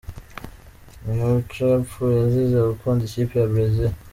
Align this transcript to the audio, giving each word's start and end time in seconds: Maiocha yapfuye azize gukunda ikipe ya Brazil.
Maiocha 1.03 1.63
yapfuye 1.73 2.17
azize 2.25 2.57
gukunda 2.69 3.01
ikipe 3.05 3.33
ya 3.39 3.51
Brazil. 3.51 3.93